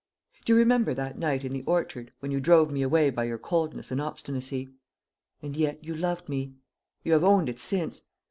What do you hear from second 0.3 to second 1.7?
Do you remember that night in the